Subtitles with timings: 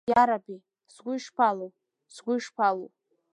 [0.11, 0.57] Иараби,
[0.93, 1.71] сгәы ишԥалоу,
[2.13, 2.89] сгәы ишԥалоу!